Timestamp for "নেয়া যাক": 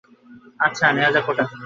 0.95-1.27